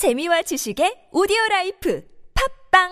재미와 0.00 0.40
지식의 0.40 1.12
오디오 1.12 1.36
라이프 1.50 2.02
팟빵 2.32 2.88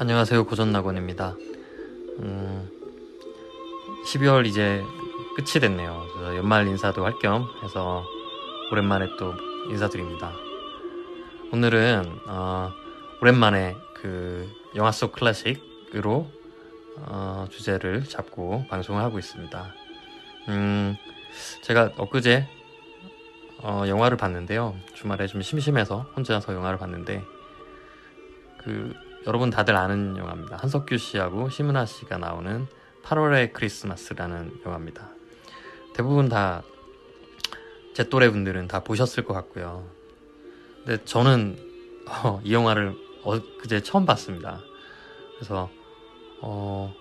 안녕하세요 0.00 0.46
고전낙원입니다. 0.46 1.36
음, 2.20 2.70
12월 4.06 4.46
이제 4.46 4.82
끝이 5.36 5.60
됐네요. 5.60 6.06
그래서 6.14 6.36
연말 6.38 6.66
인사도 6.66 7.04
할 7.04 7.12
겸 7.20 7.46
해서 7.62 8.02
오랜만에 8.72 9.08
또 9.18 9.34
인사드립니다. 9.68 10.32
오늘은 11.52 12.20
어, 12.28 12.72
오랜만에 13.20 13.76
그 13.94 14.48
영화 14.74 14.90
속 14.90 15.12
클래식으로 15.12 16.43
어, 16.96 17.46
주제를 17.50 18.04
잡고 18.04 18.66
방송을 18.68 19.02
하고 19.02 19.18
있습니다. 19.18 19.74
음, 20.48 20.96
제가 21.62 21.92
엊그제 21.96 22.48
어, 23.62 23.84
영화를 23.86 24.16
봤는데요. 24.16 24.76
주말에 24.94 25.26
좀 25.26 25.42
심심해서 25.42 26.06
혼자서 26.16 26.54
영화를 26.54 26.78
봤는데 26.78 27.24
그 28.58 28.94
여러분 29.26 29.50
다들 29.50 29.76
아는 29.76 30.16
영화입니다. 30.16 30.56
한석규 30.56 30.98
씨하고 30.98 31.48
심은하 31.48 31.86
씨가 31.86 32.18
나오는 32.18 32.66
8월의 33.02 33.52
크리스마스라는 33.52 34.60
영화입니다. 34.64 35.08
대부분 35.94 36.28
다 36.28 36.62
제 37.94 38.02
또래 38.08 38.28
분들은 38.28 38.66
다 38.66 38.80
보셨을 38.80 39.24
것 39.24 39.34
같고요. 39.34 39.88
근데 40.84 41.02
저는 41.04 41.56
어, 42.08 42.40
이 42.42 42.52
영화를 42.52 42.94
엊그제 43.22 43.82
처음 43.82 44.04
봤습니다. 44.04 44.60
그래서 45.36 45.70
어, 46.46 46.94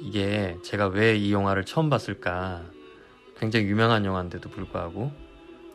이게 0.00 0.58
제가 0.62 0.88
왜 0.88 1.16
이 1.16 1.32
영화를 1.32 1.64
처음 1.64 1.88
봤을까 1.88 2.62
굉장히 3.38 3.66
유명한 3.66 4.04
영화인데도 4.04 4.50
불구하고 4.50 5.10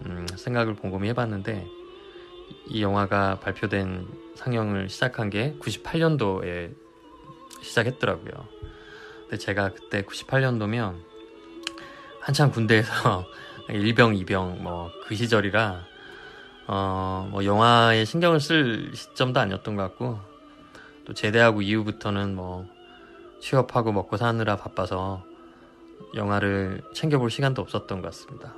음, 0.05 0.27
생각을 0.35 0.75
곰곰이 0.75 1.09
해봤는데 1.09 1.67
이 2.67 2.81
영화가 2.83 3.39
발표된 3.39 4.07
상영을 4.35 4.89
시작한 4.89 5.29
게 5.29 5.55
98년도에 5.59 6.73
시작했더라고요. 7.63 8.31
근데 9.21 9.38
제가 9.38 9.69
그때 9.73 10.03
98년도면 10.03 10.95
한참 12.21 12.51
군대에서 12.51 13.25
일병, 13.69 14.16
이병 14.16 14.63
뭐 14.63 14.89
그 15.07 15.16
시절이라 15.16 15.83
어, 16.67 17.27
뭐 17.31 17.44
영화에 17.44 18.05
신경을 18.05 18.39
쓸 18.39 18.91
시점도 18.94 19.39
아니었던 19.39 19.75
것 19.75 19.81
같고 19.81 20.19
또 21.05 21.13
제대하고 21.13 21.63
이후부터는 21.63 22.35
뭐 22.35 22.67
취업하고 23.39 23.91
먹고 23.91 24.17
사느라 24.17 24.55
바빠서 24.55 25.23
영화를 26.15 26.81
챙겨볼 26.93 27.29
시간도 27.29 27.61
없었던 27.61 28.01
것 28.01 28.07
같습니다. 28.09 28.53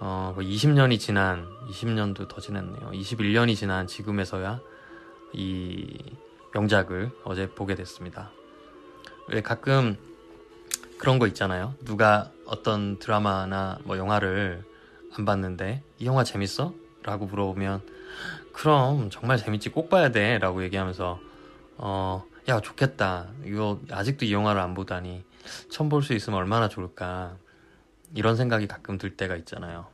어, 0.00 0.34
20년이 0.38 0.98
지난, 0.98 1.46
20년도 1.68 2.28
더 2.28 2.40
지났네요. 2.40 2.90
21년이 2.92 3.54
지난 3.54 3.86
지금에서야 3.86 4.60
이 5.34 5.98
명작을 6.54 7.10
어제 7.24 7.48
보게 7.50 7.74
됐습니다. 7.74 8.30
왜 9.28 9.42
가끔 9.42 9.96
그런 10.98 11.18
거 11.18 11.26
있잖아요. 11.28 11.74
누가 11.84 12.30
어떤 12.46 12.98
드라마나 12.98 13.78
뭐 13.84 13.96
영화를 13.96 14.64
안 15.16 15.24
봤는데 15.24 15.82
이 15.98 16.06
영화 16.06 16.24
재밌어? 16.24 16.72
라고 17.02 17.26
물어보면 17.26 17.82
그럼 18.52 19.10
정말 19.10 19.38
재밌지 19.38 19.70
꼭 19.70 19.88
봐야 19.88 20.10
돼 20.10 20.38
라고 20.38 20.62
얘기하면서 20.62 21.20
어, 21.78 22.24
야 22.50 22.60
좋겠다. 22.60 23.28
이거 23.44 23.80
아직도 23.90 24.24
이 24.24 24.32
영화를 24.32 24.60
안 24.60 24.74
보다니 24.74 25.24
처음 25.70 25.88
볼 25.88 26.02
수 26.02 26.14
있으면 26.14 26.38
얼마나 26.38 26.68
좋을까. 26.68 27.36
이런 28.14 28.34
생각이 28.36 28.66
가끔 28.66 28.98
들 28.98 29.16
때가 29.16 29.36
있잖아요. 29.36 29.86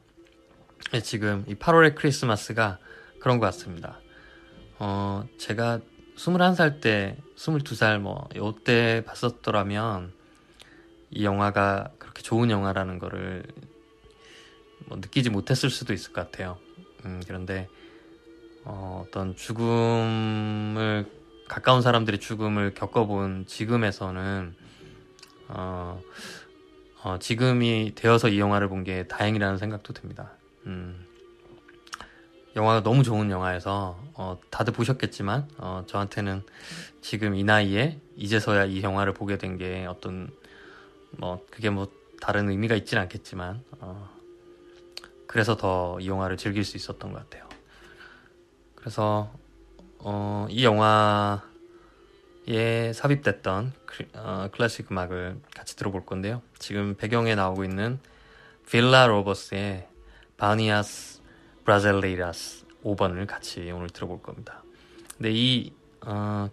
지금 1.02 1.44
이 1.48 1.54
8월의 1.54 1.94
크리스마스가 1.94 2.78
그런 3.20 3.38
것 3.38 3.44
같습니다. 3.46 3.98
어, 4.78 5.24
제가 5.38 5.80
21살 6.16 6.80
때 6.80 7.18
22살 7.36 7.98
뭐 7.98 8.26
요때 8.34 9.04
봤었더라면 9.04 10.14
이 11.10 11.24
영화가 11.26 11.90
그렇게 11.98 12.22
좋은 12.22 12.50
영화라는 12.50 12.98
거를 12.98 13.44
뭐 14.86 14.96
느끼지 14.96 15.28
못했을 15.28 15.68
수도 15.68 15.92
있을 15.92 16.14
것 16.14 16.30
같아요. 16.30 16.56
음, 17.04 17.22
그런데 17.26 17.68
어, 18.64 19.04
어떤 19.06 19.36
죽음을 19.36 21.06
가까운 21.48 21.80
사람들의 21.82 22.20
죽음을 22.20 22.74
겪어본 22.74 23.46
지금에서는 23.46 24.54
어, 25.48 26.00
어, 27.02 27.18
지금이 27.18 27.92
되어서 27.94 28.28
이 28.28 28.38
영화를 28.40 28.68
본 28.68 28.82
게 28.84 29.06
다행이라는 29.06 29.58
생각도 29.58 29.92
듭니다. 29.92 30.32
음, 30.66 31.06
영화가 32.56 32.82
너무 32.82 33.02
좋은 33.02 33.30
영화여서 33.30 33.98
어, 34.14 34.38
다들 34.50 34.72
보셨겠지만 34.72 35.48
어, 35.58 35.84
저한테는 35.86 36.42
지금 37.00 37.34
이 37.36 37.44
나이에 37.44 38.00
이제서야 38.16 38.64
이 38.64 38.82
영화를 38.82 39.12
보게 39.14 39.38
된 39.38 39.56
게 39.58 39.86
어떤 39.88 40.30
뭐 41.12 41.44
그게 41.50 41.70
뭐 41.70 41.88
다른 42.20 42.48
의미가 42.48 42.74
있진 42.74 42.98
않겠지만 42.98 43.62
어, 43.80 44.10
그래서 45.26 45.56
더 45.56 45.98
이 46.00 46.08
영화를 46.08 46.36
즐길 46.36 46.64
수 46.64 46.76
있었던 46.76 47.12
것 47.12 47.18
같아요. 47.18 47.48
그래서 48.74 49.32
어, 50.08 50.46
이 50.48 50.64
영화에 50.64 51.42
삽입됐던 52.94 53.72
클, 53.86 54.06
어, 54.14 54.48
클래식 54.52 54.92
음악을 54.92 55.40
같이 55.52 55.74
들어볼 55.74 56.06
건데요. 56.06 56.42
지금 56.60 56.94
배경에 56.94 57.34
나오고 57.34 57.64
있는 57.64 57.98
빌라 58.70 59.08
로버스의 59.08 59.88
바니아스 60.36 61.22
브라젤리라스 61.64 62.66
5번을 62.84 63.26
같이 63.26 63.68
오늘 63.72 63.88
들어볼 63.90 64.22
겁니다. 64.22 64.62
근데 65.16 65.32
이 65.32 65.72
어, 66.02 66.50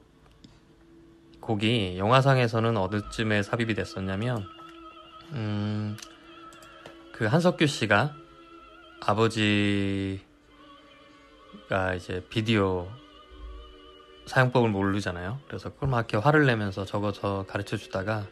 곡이 1.39 1.99
영화상에서는 1.99 2.75
어느쯤에 2.75 3.43
삽입이 3.43 3.75
됐었냐면 3.75 4.47
음, 5.33 5.95
그 7.11 7.25
한석규 7.25 7.67
씨가 7.67 8.15
아버지가 8.99 10.23
이제 11.95 12.25
비디오 12.31 12.89
사용법을 14.25 14.69
모르잖아요. 14.69 15.39
그래서 15.47 15.71
막 15.81 15.97
이렇게 15.99 16.17
화를 16.17 16.45
내면서 16.45 16.85
저거 16.85 17.11
저 17.11 17.45
가르쳐 17.47 17.77
주다가 17.77 18.25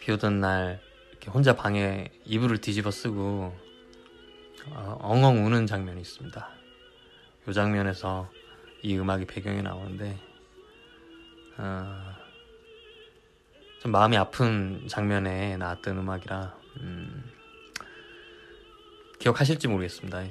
비 0.00 0.12
오던 0.12 0.40
날 0.40 0.80
이렇게 1.10 1.30
혼자 1.30 1.54
방에 1.54 2.10
이불을 2.24 2.58
뒤집어 2.58 2.90
쓰고 2.90 3.54
어, 4.70 4.98
엉엉 5.00 5.44
우는 5.44 5.66
장면이 5.66 6.00
있습니다. 6.00 6.48
이 7.48 7.52
장면에서 7.52 8.30
이 8.82 8.96
음악이 8.96 9.26
배경에 9.26 9.62
나오는데 9.62 10.18
어, 11.58 12.12
좀 13.80 13.92
마음이 13.92 14.16
아픈 14.16 14.86
장면에 14.88 15.56
나왔던 15.56 15.98
음악이라 15.98 16.56
음, 16.80 17.30
기억하실지 19.18 19.68
모르겠습니다. 19.68 20.22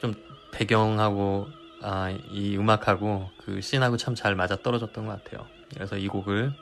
좀 0.00 0.14
배경하고 0.52 1.48
아, 1.88 2.10
이 2.10 2.56
음악하고 2.56 3.30
그 3.44 3.60
씬하고 3.60 3.96
참 3.96 4.16
잘 4.16 4.34
맞아 4.34 4.56
떨어졌던 4.56 5.06
것 5.06 5.22
같아요. 5.22 5.46
그래서 5.72 5.96
이 5.96 6.08
곡을 6.08 6.52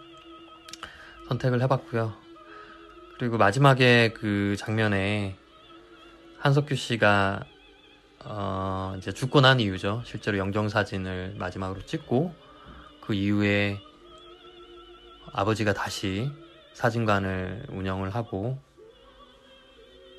선택을 1.28 1.62
해봤고요. 1.62 2.12
그리고 3.18 3.38
마지막에 3.38 4.12
그 4.12 4.54
장면에 4.58 5.38
한석규 6.40 6.74
씨가 6.74 7.42
어, 8.26 8.96
이제 8.98 9.12
죽고 9.12 9.40
난 9.40 9.60
이유죠. 9.60 10.02
실제로 10.04 10.36
영정 10.36 10.68
사진을 10.68 11.36
마지막으로 11.38 11.86
찍고 11.86 12.34
그 13.00 13.14
이후에 13.14 13.78
아버지가 15.32 15.72
다시 15.72 16.30
사진관을 16.74 17.68
운영을 17.70 18.14
하고 18.14 18.58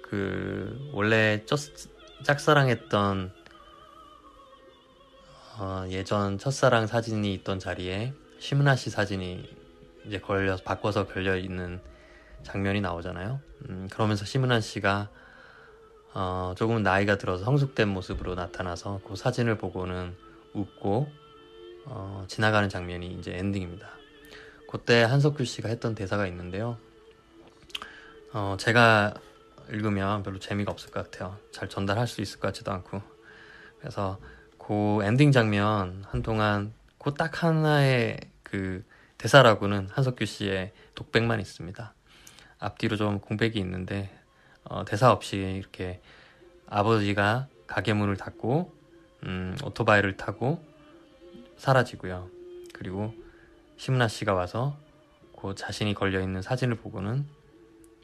그 0.02 0.90
원래 0.94 1.46
짝사랑했던 2.24 3.45
어, 5.58 5.86
예전 5.90 6.38
첫사랑 6.38 6.86
사진이 6.86 7.34
있던 7.36 7.60
자리에 7.60 8.14
심은하 8.40 8.76
씨 8.76 8.90
사진이 8.90 9.50
이제 10.06 10.20
걸려 10.20 10.58
바꿔서 10.58 11.08
걸려 11.08 11.38
있는 11.38 11.80
장면이 12.44 12.82
나오잖아요. 12.82 13.40
음, 13.70 13.88
그러면서 13.90 14.26
심은하 14.26 14.60
씨가 14.60 15.10
어, 16.14 16.54
조금 16.58 16.84
나이가 16.84 17.18
들어서 17.18 17.46
성숙된 17.46 17.88
모습으로 17.88 18.36
나타나서 18.36 19.00
그 19.08 19.16
사진을 19.16 19.58
보고는 19.58 20.16
웃고 20.54 21.08
어, 21.86 22.26
지나가는 22.28 22.68
장면이 22.68 23.14
이제 23.14 23.38
엔딩입니다. 23.38 23.90
그때 24.70 25.04
한석규 25.04 25.46
씨가 25.46 25.70
했던 25.70 25.96
대사가 25.96 26.28
있는데요. 26.28 26.78
어, 28.34 28.58
제가 28.60 29.14
읽으면 29.72 30.22
별로 30.24 30.38
재미가 30.38 30.72
없을 30.72 30.92
것 30.92 31.10
같아요. 31.10 31.38
잘 31.52 31.70
전달할 31.70 32.08
수 32.08 32.22
있을 32.22 32.40
것 32.42 32.50
같지도 32.50 32.74
않고. 32.74 33.02
그래서 33.80 34.20
그 34.68 35.04
엔딩 35.04 35.32
장면 35.32 36.04
한동안 36.08 36.74
그 37.06 37.14
딱 37.14 37.44
하나의 37.44 38.20
그 38.42 38.84
대사라고는 39.20 39.90
한석규 39.92 40.26
씨의 40.26 40.74
독백만 40.96 41.40
있습니다. 41.40 41.94
앞뒤로 42.58 42.98
좀 42.98 43.20
공백이 43.20 43.60
있는데 43.60 44.10
어, 44.64 44.84
대사 44.86 45.12
없이 45.12 45.38
이렇게 45.38 46.02
아버지가 46.66 47.48
가게 47.68 47.94
문을 47.94 48.18
닫고 48.18 48.74
음, 49.26 49.56
오토바이를 49.64 50.18
타고 50.18 50.66
사라지고요. 51.58 52.28
그리고 52.74 53.14
심나 53.78 54.08
씨가 54.08 54.34
와서 54.34 54.80
그 55.40 55.54
자신이 55.54 55.94
걸려 55.94 56.22
있는 56.22 56.42
사진을 56.42 56.78
보고는 56.78 57.28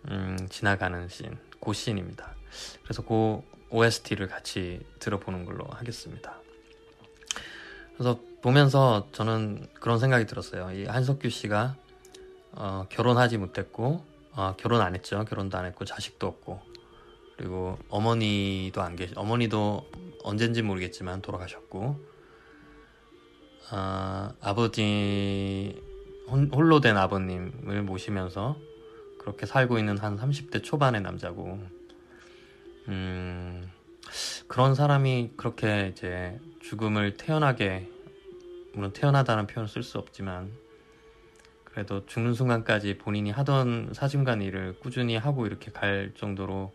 음, 0.10 0.48
지나가는 0.52 1.08
씬, 1.08 1.36
그 1.60 1.74
씬입니다. 1.74 2.36
그래서 2.84 3.04
그 3.04 3.42
OST를 3.72 4.28
같이 4.28 4.86
들어보는 5.00 5.46
걸로 5.46 5.66
하겠습니다. 5.66 6.40
그래서 8.02 8.20
보면서 8.42 9.08
저는 9.12 9.68
그런 9.80 10.00
생각이 10.00 10.26
들었어요. 10.26 10.72
이 10.72 10.86
한석규 10.86 11.30
씨가 11.30 11.76
어, 12.54 12.88
결혼하지 12.90 13.38
못했고 13.38 14.04
어, 14.32 14.56
결혼 14.58 14.82
안 14.82 14.96
했죠. 14.96 15.24
결혼도 15.24 15.56
안 15.56 15.66
했고 15.66 15.86
자식도 15.86 16.26
없고 16.26 16.60
그리고 17.38 17.78
어머니도 17.90 18.82
안 18.82 18.96
계시. 18.96 19.14
어머니도 19.16 19.86
언젠지 20.24 20.64
모르겠지만 20.64 21.22
돌아가셨고 21.22 22.00
어, 23.72 24.30
아버지 24.42 25.80
홀로 26.28 26.80
된 26.80 26.98
아버님을 26.98 27.84
모시면서 27.84 28.58
그렇게 29.20 29.46
살고 29.46 29.78
있는 29.78 30.00
한 30.00 30.18
30대 30.18 30.64
초반의 30.64 31.02
남자고 31.02 31.60
음, 32.88 33.72
그런 34.48 34.74
사람이 34.74 35.34
그렇게 35.38 35.92
이제 35.96 36.40
죽음을 36.72 37.18
태어나게 37.18 37.92
물론 38.74 38.94
태어나다는 38.94 39.46
표현을 39.46 39.68
쓸 39.68 39.84
수 39.84 39.98
없지만 39.98 40.54
그래도 41.66 42.06
죽는 42.06 42.34
순간까지 42.34 42.98
본인이 42.98 43.30
하던 43.30 43.92
사진관 43.94 44.42
일을 44.42 44.80
꾸준히 44.80 45.18
하고 45.18 45.46
이렇게 45.46 45.70
갈 45.70 46.14
정도로 46.16 46.74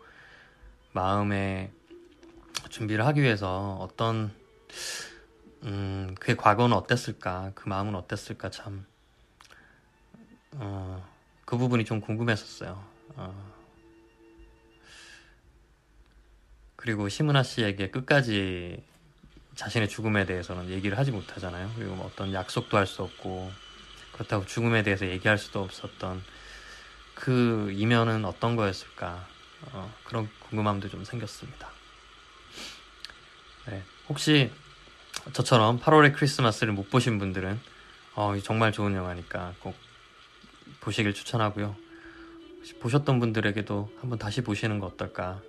마음에 0.91 1.71
준비를 2.69 3.07
하기 3.07 3.23
위해서 3.23 3.77
어떤 3.81 4.31
음, 5.63 6.13
그의 6.19 6.37
과거는 6.37 6.77
어땠을까 6.77 7.53
그 7.55 7.67
마음은 7.67 7.95
어땠을까 7.95 8.51
참 8.51 8.85
어, 10.57 11.03
그 11.43 11.57
부분이 11.57 11.85
좀 11.85 12.01
궁금했었어요. 12.01 12.83
어, 13.15 13.53
그리고 16.75 17.09
심은하 17.09 17.41
씨에게 17.41 17.89
끝까지 17.89 18.85
자신의 19.57 19.89
죽음에 19.89 20.25
대해서는 20.25 20.69
얘기를 20.69 20.97
하지 20.97 21.11
못하잖아요. 21.11 21.71
그리고 21.75 21.95
뭐 21.95 22.05
어떤 22.05 22.31
약속도 22.31 22.77
할 22.77 22.85
수 22.85 23.01
없고 23.03 23.51
그렇다고 24.13 24.45
죽음에 24.45 24.83
대해서 24.83 25.07
얘기할 25.07 25.37
수도 25.37 25.61
없었던 25.61 26.23
그 27.15 27.71
이면은 27.73 28.23
어떤 28.25 28.55
거였을까 28.55 29.27
어, 29.73 29.93
그런 30.05 30.29
궁금함도 30.49 30.89
좀 30.89 31.03
생겼습니다. 31.03 31.69
네, 33.67 33.83
혹시 34.07 34.51
저처럼 35.33 35.79
8월의 35.79 36.13
크리스마스를 36.13 36.73
못 36.73 36.89
보신 36.89 37.17
분들은 37.19 37.59
어, 38.15 38.37
정말 38.43 38.71
좋은 38.71 38.95
영화니까 38.95 39.53
꼭 39.59 39.75
보시길 40.81 41.13
추천하고요. 41.13 41.75
보셨던 42.79 43.19
분들에게도 43.19 43.91
한번 43.99 44.19
다시 44.19 44.41
보시는 44.41 44.79
거 44.79 44.87
어떨까 44.87 45.41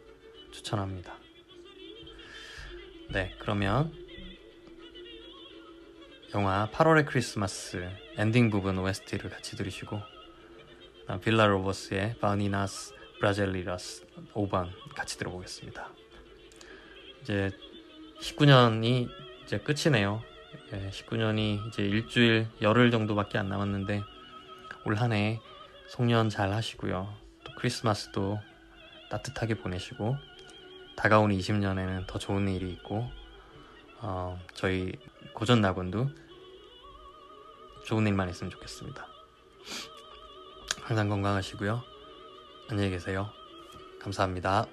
추천합니다. 0.50 1.14
네, 3.10 3.34
그러면 3.38 3.90
영화 6.34 6.68
8월의 6.70 7.06
크리스마스 7.06 7.88
엔딩 8.18 8.50
부분 8.50 8.76
OST를 8.76 9.30
같이 9.30 9.56
들으시고 9.56 9.98
빌라 11.22 11.46
로보스의 11.46 12.16
Bachianas 12.20 12.94
Brasileiras 13.18 14.04
5번 14.34 14.68
같이 14.94 15.16
들어보겠습니다. 15.16 15.88
이제 17.22 17.50
19년이 18.20 19.08
이제 19.42 19.58
끝이네요. 19.58 20.22
예, 20.74 20.90
19년이 20.90 21.68
이제 21.68 21.82
일주일 21.82 22.46
열흘 22.60 22.90
정도밖에 22.90 23.38
안 23.38 23.48
남았는데 23.48 24.02
올 24.84 24.96
한해 24.96 25.40
송년 25.88 26.28
잘 26.28 26.52
하시고요. 26.52 27.10
또 27.44 27.52
크리스마스도 27.56 28.38
따뜻하게 29.08 29.54
보내시고 29.54 30.18
다가오는 30.98 31.36
20년에는 31.38 32.08
더 32.08 32.18
좋은 32.18 32.48
일이 32.48 32.72
있고 32.72 33.08
어, 34.00 34.36
저희 34.52 34.92
고전 35.32 35.60
낙원도 35.60 36.08
좋은 37.84 38.04
일만 38.04 38.28
있으면 38.30 38.50
좋겠습니다. 38.50 39.06
항상 40.82 41.08
건강하시고요. 41.08 41.82
안녕히 42.68 42.90
계세요. 42.90 43.30
감사합니다. 44.00 44.66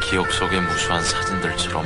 기억 0.00 0.32
속의 0.32 0.60
무수한 0.62 1.02
사진들처럼 1.02 1.84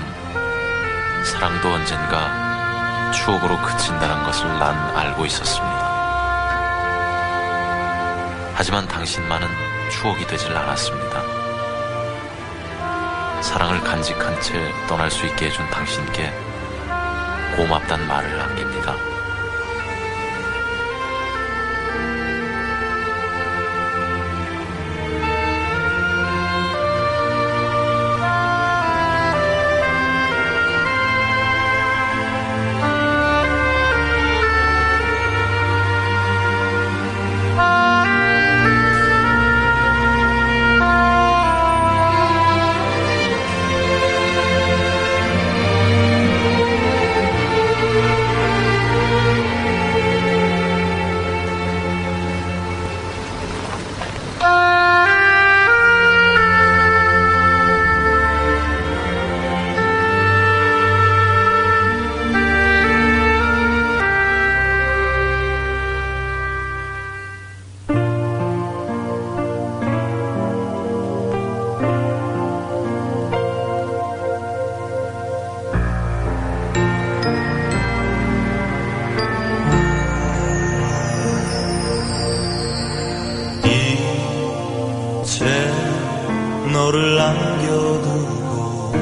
사랑도 1.25 1.69
언젠가 1.71 3.11
추억으로 3.13 3.61
그친다는 3.61 4.25
것을 4.25 4.47
난 4.59 4.97
알고 4.97 5.27
있었습니다. 5.27 5.91
하지만 8.55 8.87
당신만은 8.87 9.47
추억이 9.91 10.27
되질 10.27 10.57
않았습니다. 10.57 11.23
사랑을 13.43 13.81
간직한 13.81 14.41
채 14.41 14.73
떠날 14.89 15.11
수 15.11 15.27
있게 15.27 15.47
해준 15.47 15.69
당신께 15.71 16.33
고맙단 17.57 18.07
말을 18.07 18.39
남깁니다. 18.39 19.10
너를 86.73 87.17
남겨두고 87.17 88.93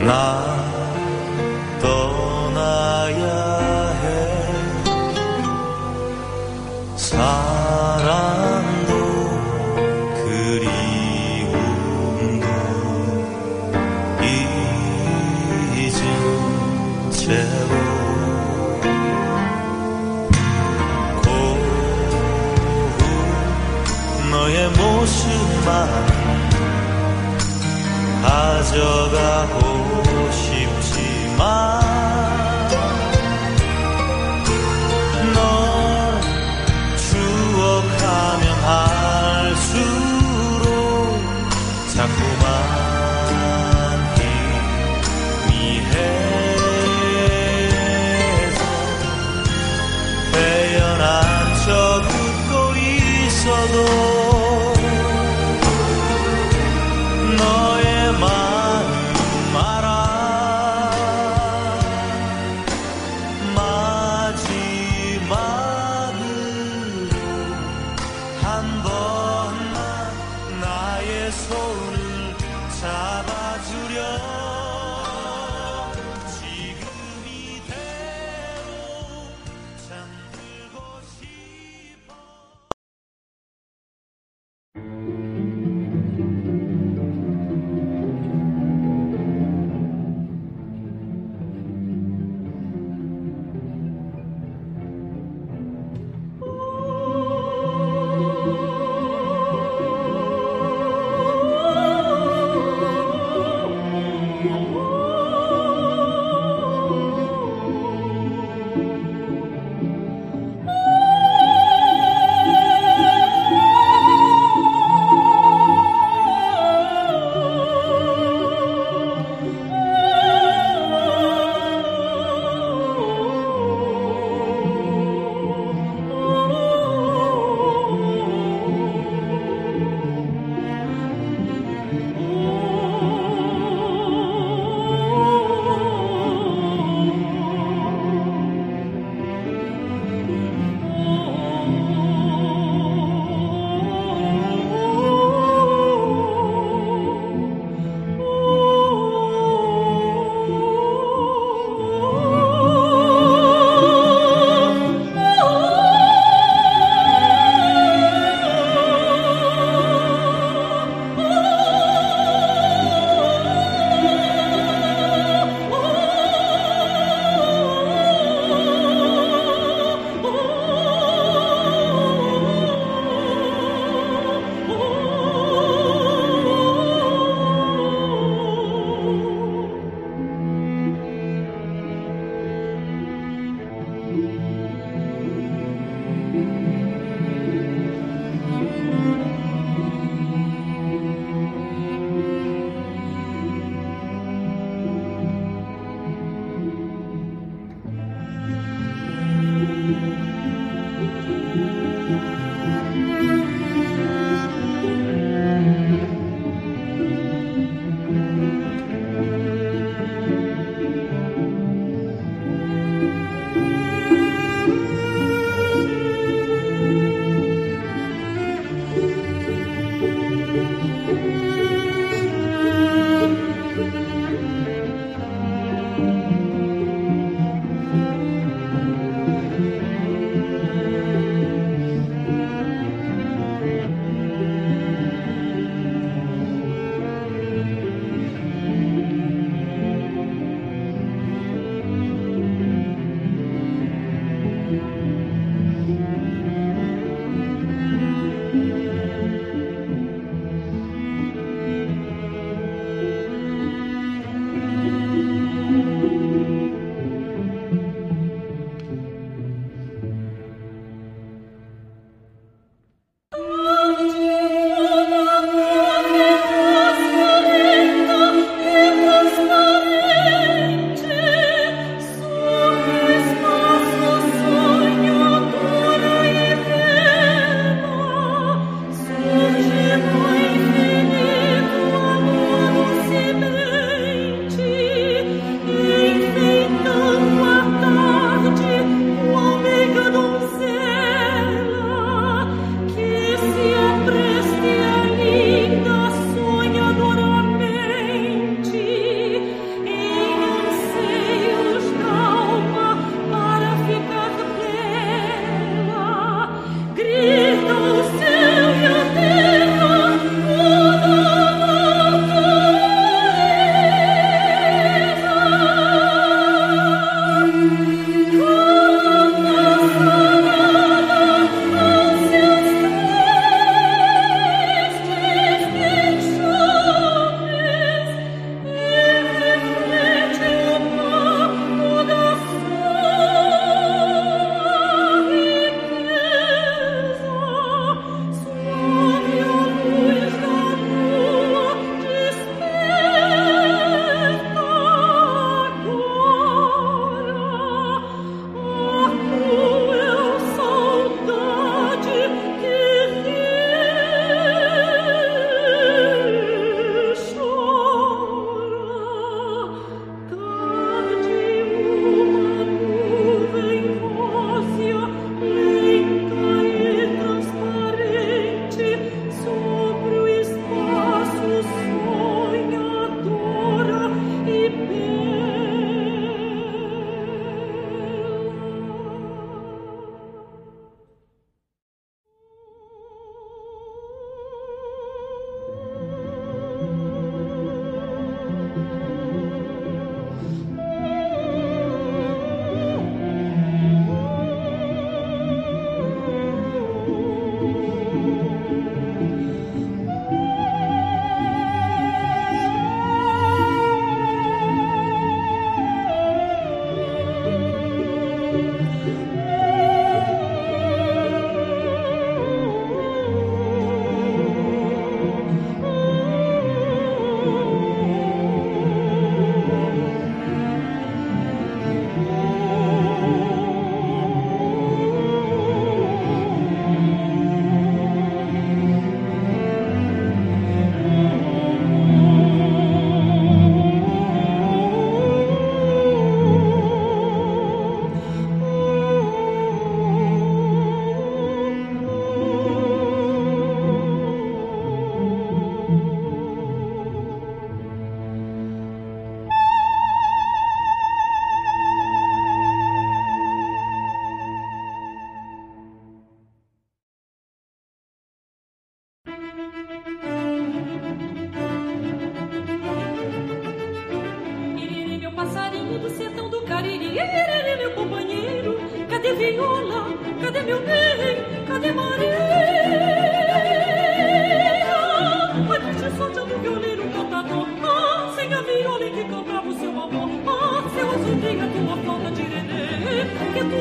나 0.00 0.55
가져가고 28.76 30.30
싶지만 30.30 31.80
널 35.34 36.20
추억하면 36.98 38.44
할수록 38.64 39.64
자꾸만 41.94 42.75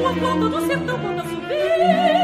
a 0.07 0.13
ponto 0.13 0.49
do 0.49 0.67
sertão 0.67 0.99
quando 0.99 1.21
subir. 1.29 2.14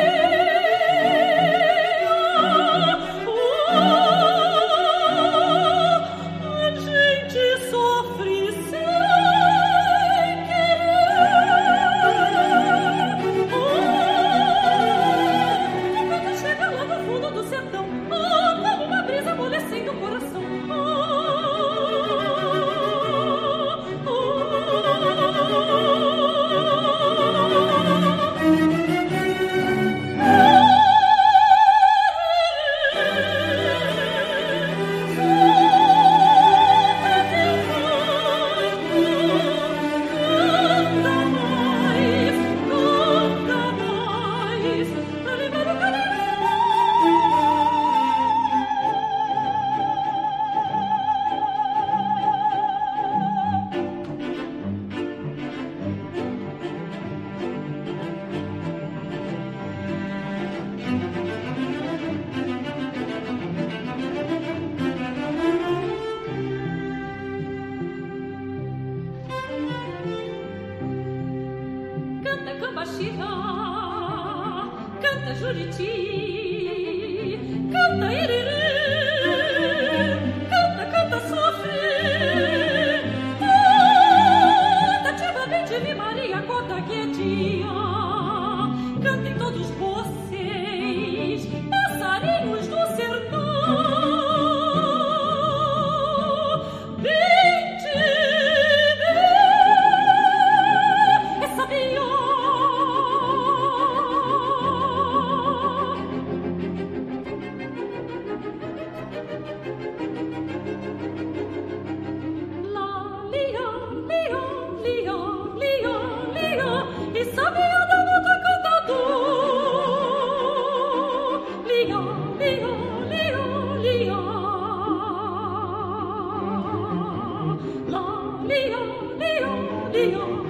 Dio, 128.51 129.15
Dio, 129.17 129.89
Dio. 129.93 130.40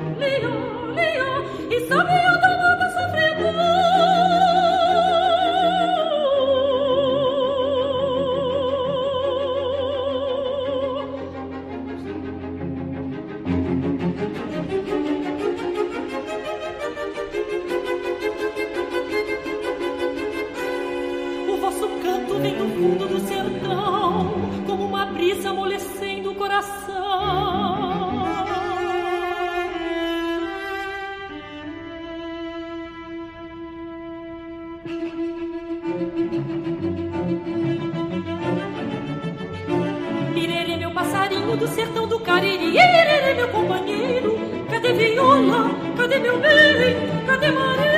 passarinho 41.11 41.57
do 41.57 41.67
sertão 41.67 42.07
do 42.07 42.17
Cariri, 42.19 42.77
ererê, 42.77 43.33
meu 43.33 43.49
companheiro, 43.49 44.39
cadê 44.69 44.93
viola, 44.93 45.69
cadê 45.97 46.19
meu 46.19 46.39
bem, 46.39 46.95
cadê 47.27 47.51
marinho? 47.51 47.91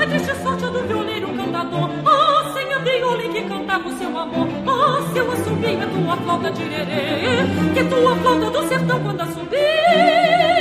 A 0.00 0.06
triste 0.06 0.34
sorte 0.40 0.66
do 0.66 0.86
violeiro 0.86 1.26
cantador, 1.34 1.90
oh, 2.04 2.52
senha 2.52 2.78
viola 2.78 3.22
que 3.22 3.42
cantava 3.42 3.88
o 3.88 3.98
seu 3.98 4.16
amor, 4.16 4.46
oh, 4.66 5.12
seu 5.12 5.32
assumir 5.32 5.82
a 5.82 5.86
tua 5.88 6.16
flauta 6.16 6.50
de 6.52 6.62
ererê, 6.62 7.74
que 7.74 7.84
tua 7.84 8.14
flauta 8.16 8.50
do 8.50 8.68
sertão 8.68 9.00
quando 9.02 9.20
assumir. 9.20 10.51